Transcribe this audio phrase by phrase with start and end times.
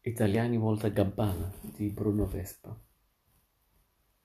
[0.00, 2.74] Italiani volta Gabbana di Bruno Vespa.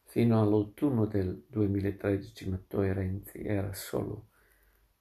[0.04, 4.28] Fino all'autunno del 2013 Matteo Renzi era solo,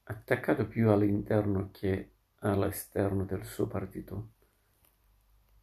[0.04, 4.30] attaccato più all'interno che all'esterno del suo partito.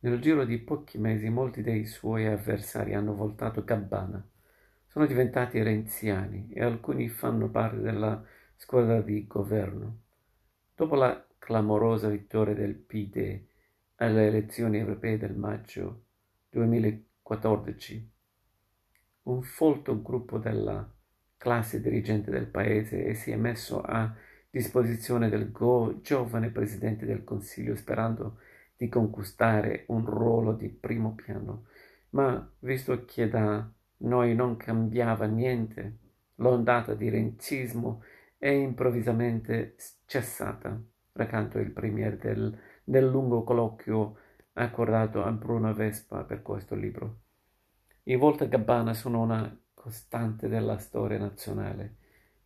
[0.01, 4.25] Nel giro di pochi mesi molti dei suoi avversari hanno voltato Gabbana,
[4.85, 8.23] sono diventati renziani e alcuni fanno parte della
[8.55, 10.01] squadra di governo.
[10.75, 13.47] Dopo la clamorosa vittoria del PD
[13.99, 16.03] alle elezioni europee del maggio
[16.49, 18.11] 2014,
[19.23, 20.89] un folto gruppo della
[21.37, 24.13] classe dirigente del paese si è messo a
[24.49, 28.39] disposizione del go- giovane Presidente del Consiglio sperando
[28.75, 31.65] di conquistare un ruolo di primo piano,
[32.11, 35.97] ma visto che da noi non cambiava niente,
[36.35, 38.01] l'ondata di renzismo
[38.37, 40.81] è improvvisamente cessata,
[41.13, 42.57] racconta il premier del
[42.89, 44.15] del lungo colloquio
[44.53, 47.19] accordato a Bruno Vespa per questo libro.
[48.03, 51.97] I Volta Gabbana sono una costante della storia nazionale,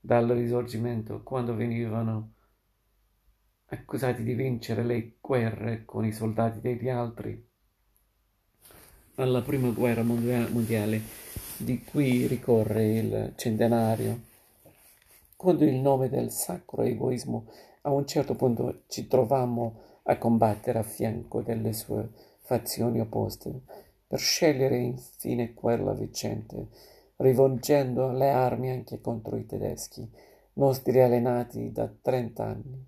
[0.01, 2.33] dal risorgimento, quando venivano
[3.67, 7.41] accusati di vincere le guerre con i soldati degli altri,
[9.15, 11.01] alla prima guerra mondiale,
[11.55, 14.19] di cui ricorre il centenario,
[15.37, 17.47] quando il nome del sacro egoismo
[17.85, 22.09] a un certo punto ci trovammo a combattere a fianco delle sue
[22.39, 23.61] fazioni opposte,
[24.07, 26.67] per scegliere infine quella vincente,
[27.17, 30.09] rivolgendo le armi anche contro i tedeschi,
[30.53, 32.85] nostri allenati da trent'anni.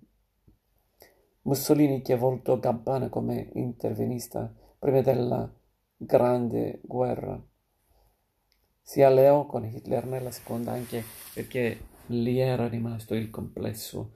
[1.42, 5.50] Mussolini che voltò Gabbana come intervenista prima della
[5.96, 7.40] Grande Guerra.
[8.82, 11.02] Si alleò con Hitler nella seconda anche
[11.34, 14.12] perché gli era rimasto il complesso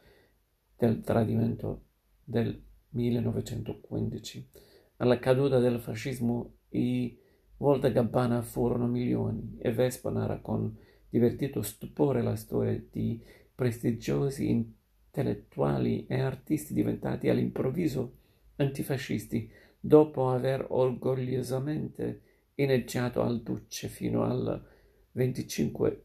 [0.80, 1.88] del tradimento
[2.24, 2.58] del
[2.90, 4.48] 1915.
[4.96, 7.18] Alla caduta del fascismo i
[7.58, 10.74] Volta Gabbana furono milioni e Vespa narra con
[11.10, 13.22] divertito stupore la storia di
[13.54, 18.16] prestigiosi intellettuali e artisti diventati all'improvviso
[18.56, 22.22] antifascisti dopo aver orgogliosamente
[22.54, 24.66] inneggiato al Duce fino al
[25.12, 26.04] 25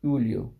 [0.00, 0.54] luglio.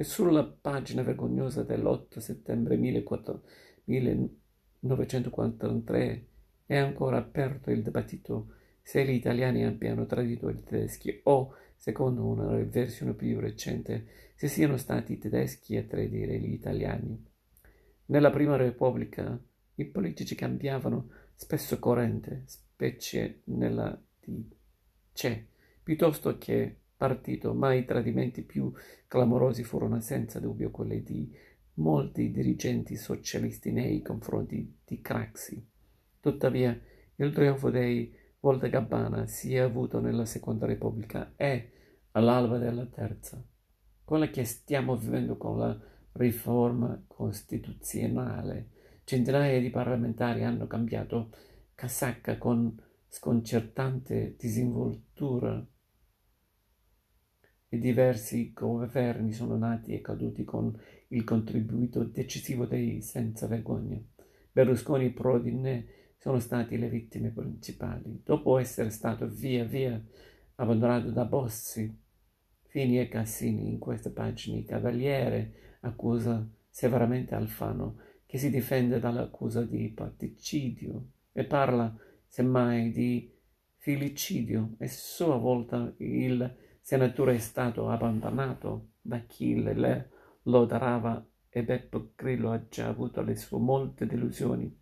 [0.00, 3.46] E sulla pagina vergognosa dell'8 settembre 1400
[3.84, 6.26] 1943
[6.64, 12.46] è ancora aperto il dibattito se gli italiani abbiano tradito i tedeschi o, secondo una
[12.64, 14.06] versione più recente,
[14.36, 17.22] se siano stati i tedeschi a tradire gli italiani.
[18.06, 19.38] Nella Prima Repubblica
[19.74, 25.44] i politici cambiavano spesso corrente, specie nella DC,
[25.82, 28.70] piuttosto che partito, ma i tradimenti più
[29.06, 31.34] clamorosi furono senza dubbio quelli di
[31.76, 35.66] molti dirigenti socialisti nei confronti di Craxi.
[36.20, 36.78] Tuttavia,
[37.16, 41.70] il trionfo dei Volta si è avuto nella Seconda Repubblica e
[42.12, 43.42] all'alba della Terza.
[44.04, 45.78] Quella che stiamo vivendo con la
[46.12, 48.68] riforma costituzionale.
[49.04, 51.30] Centinaia di parlamentari hanno cambiato
[51.74, 52.78] casacca con
[53.08, 55.66] sconcertante disinvoltura
[57.72, 60.76] e diversi governi sono nati e caduti con
[61.08, 63.98] il contributo decisivo dei senza vergogna.
[64.52, 65.86] Berlusconi e Prodi ne
[66.18, 68.22] sono stati le vittime principali.
[68.24, 70.02] Dopo essere stato via via
[70.56, 71.96] abbandonato da Bossi,
[72.66, 79.88] Fini e Cassini in queste pagine, Cavaliere accusa severamente Alfano, che si difende dall'accusa di
[79.88, 83.32] particidio e parla semmai di
[83.76, 86.56] filicidio e a sua volta il
[86.90, 90.10] senatore è stato abbandonato da chi le
[90.42, 94.76] lodava e Beppe Grillo ha già avuto le sue molte delusioni.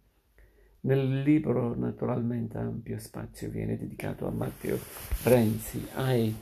[0.81, 4.79] Nel libro naturalmente ampio spazio viene dedicato a Matteo
[5.25, 6.35] Renzi, ai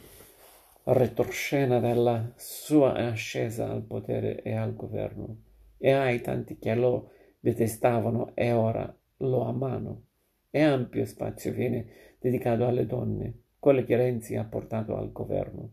[0.84, 5.36] retroscena della sua ascesa al potere e al governo,
[5.78, 7.10] e ai tanti che lo
[7.40, 10.04] detestavano e ora lo amano.
[10.48, 15.70] E ampio spazio viene dedicato alle donne, quelle che Renzi ha portato al governo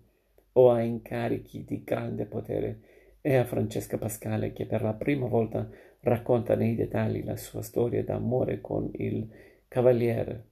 [0.54, 2.80] o a incarichi di grande potere
[3.22, 5.70] e a Francesca Pascale che per la prima volta
[6.00, 9.30] racconta nei dettagli la sua storia d'amore con il
[9.68, 10.46] cavaliere.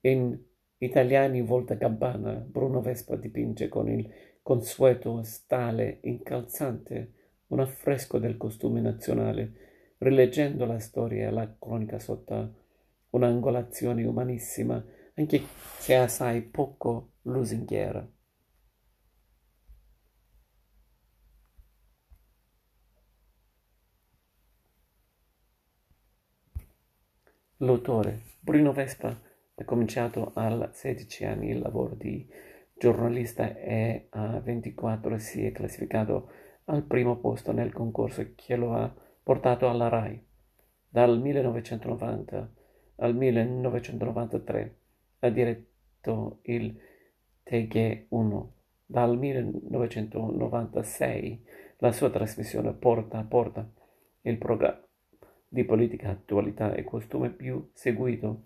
[0.00, 0.34] In
[0.78, 7.12] Italiani Volta Gabbana Bruno Vespa dipinge con il consueto stale incalzante
[7.48, 9.52] un affresco del costume nazionale,
[9.98, 12.54] rileggendo la storia e la cronica sotto
[13.10, 14.82] un'angolazione umanissima
[15.14, 15.42] anche
[15.78, 18.06] se assai poco lusinghiera.
[27.58, 29.08] L'autore Bruno Vespa
[29.54, 32.28] ha cominciato a 16 anni il lavoro di
[32.76, 36.30] giornalista e a 24 si è classificato
[36.64, 40.22] al primo posto nel concorso che lo ha portato alla RAI.
[40.88, 42.52] Dal 1990
[42.96, 44.78] al 1993
[45.20, 46.76] ha diretto il
[47.44, 48.46] TG1.
[48.86, 51.44] Dal 1996
[51.78, 53.68] la sua trasmissione Porta a Porta,
[54.22, 54.82] il programma
[55.48, 58.42] di politica, attualità e costume più seguito.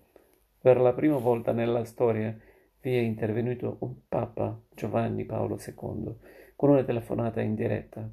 [0.60, 2.36] Per la prima volta nella storia
[2.80, 6.14] vi è intervenuto un Papa Giovanni Paolo II
[6.54, 8.08] con una telefonata in diretta.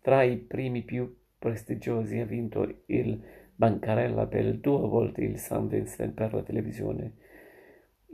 [0.00, 3.22] Tra i primi più prestigiosi ha vinto il
[3.54, 7.14] Bancarella per due volte il San Vincent per la televisione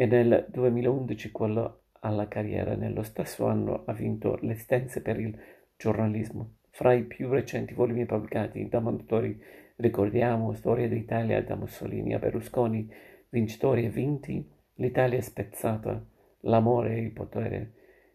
[0.03, 2.75] e nel 2011 quello alla carriera.
[2.75, 5.39] Nello stesso anno ha vinto l'Estense per il
[5.77, 6.55] giornalismo.
[6.71, 9.41] Fra i più recenti volumi pubblicati da Mondadori
[9.77, 12.93] ricordiamo Storia d'Italia da Mussolini a Berlusconi,
[13.29, 14.45] Vincitori e Vinti,
[14.75, 16.05] L'Italia spezzata,
[16.41, 17.73] L'amore e il potere,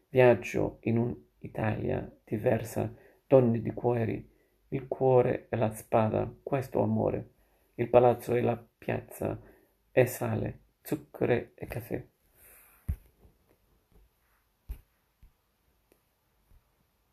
[0.10, 2.94] Viaggio in un'Italia diversa,
[3.26, 4.30] Donne di cuori,
[4.70, 7.30] Il cuore e la spada, Questo amore,
[7.76, 9.40] Il palazzo e la piazza,
[9.90, 12.08] e sale, sucre et café.